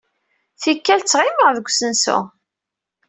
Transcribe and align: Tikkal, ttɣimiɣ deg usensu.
Tikkal, 0.61 1.01
ttɣimiɣ 1.01 1.49
deg 1.57 1.67
usensu. 1.69 2.19